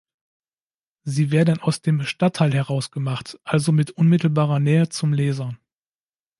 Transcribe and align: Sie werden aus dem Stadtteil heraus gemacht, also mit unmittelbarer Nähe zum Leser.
Sie 1.03 1.29
werden 1.29 1.59
aus 1.59 1.83
dem 1.83 2.01
Stadtteil 2.01 2.51
heraus 2.55 2.89
gemacht, 2.89 3.37
also 3.43 3.71
mit 3.71 3.91
unmittelbarer 3.91 4.59
Nähe 4.59 4.89
zum 4.89 5.13
Leser. 5.13 5.55